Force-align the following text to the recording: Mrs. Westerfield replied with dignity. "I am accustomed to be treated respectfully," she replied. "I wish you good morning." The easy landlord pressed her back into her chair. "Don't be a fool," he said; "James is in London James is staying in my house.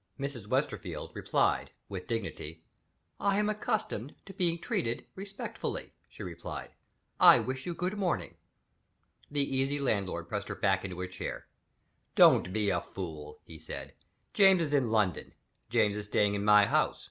Mrs. 0.19 0.47
Westerfield 0.47 1.11
replied 1.13 1.69
with 1.87 2.07
dignity. 2.07 2.63
"I 3.19 3.37
am 3.37 3.51
accustomed 3.51 4.15
to 4.25 4.33
be 4.33 4.57
treated 4.57 5.05
respectfully," 5.13 5.93
she 6.09 6.23
replied. 6.23 6.71
"I 7.19 7.37
wish 7.37 7.67
you 7.67 7.75
good 7.75 7.95
morning." 7.99 8.33
The 9.29 9.43
easy 9.47 9.79
landlord 9.79 10.27
pressed 10.27 10.47
her 10.47 10.55
back 10.55 10.83
into 10.83 10.99
her 11.01 11.05
chair. 11.07 11.45
"Don't 12.15 12.51
be 12.51 12.71
a 12.71 12.81
fool," 12.81 13.41
he 13.43 13.59
said; 13.59 13.93
"James 14.33 14.63
is 14.63 14.73
in 14.73 14.89
London 14.89 15.33
James 15.69 15.95
is 15.95 16.05
staying 16.05 16.33
in 16.33 16.43
my 16.43 16.65
house. 16.65 16.99